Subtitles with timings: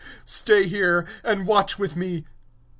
[0.25, 2.25] Tarry ye here, and watch with me.